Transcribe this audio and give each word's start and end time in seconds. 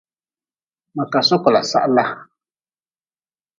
Ma 0.95 1.03
ka 1.11 1.19
sokla 1.29 1.61
sahla. 1.71 2.05